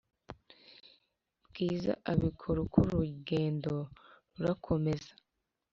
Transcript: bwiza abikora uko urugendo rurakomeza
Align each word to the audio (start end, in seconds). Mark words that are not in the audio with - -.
bwiza 1.45 1.91
abikora 2.11 2.57
uko 2.65 2.77
urugendo 2.83 3.73
rurakomeza 4.35 5.11